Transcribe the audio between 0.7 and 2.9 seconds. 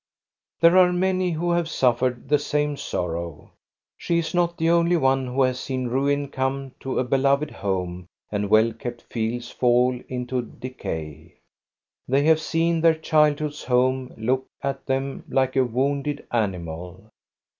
are many who have suffered the same